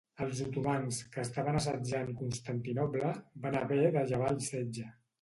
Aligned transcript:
Els 0.25 0.39
otomans, 0.45 1.01
que 1.17 1.25
estaven 1.25 1.59
assetjant 1.59 2.11
Constantinoble, 2.23 3.15
van 3.47 3.63
haver 3.63 3.81
de 4.01 4.07
llevar 4.13 4.37
el 4.37 4.45
setge. 4.53 4.93